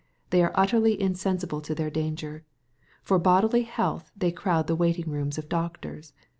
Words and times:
They 0.31 0.41
are 0.41 0.51
utterly 0.55 0.99
insensible 0.99 1.61
to 1.61 1.75
their 1.75 1.91
danger. 1.91 2.43
For 3.03 3.19
bodily 3.19 3.61
health 3.61 4.09
they 4.17 4.31
crowd 4.31 4.65
the 4.65 4.75
waiting 4.75 5.11
rooms 5.11 5.37
of 5.37 5.47
doctors. 5.47 6.11